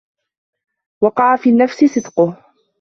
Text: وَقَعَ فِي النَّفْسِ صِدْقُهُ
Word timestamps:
وَقَعَ 1.03 1.35
فِي 1.35 1.49
النَّفْسِ 1.49 1.85
صِدْقُهُ 1.85 2.43